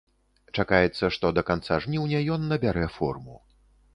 Чакаецца, 0.61 1.09
што 1.17 1.31
да 1.39 1.43
канца 1.51 1.77
жніўня 1.85 2.23
ён 2.37 2.49
набярэ 2.53 2.87
форму. 2.97 3.35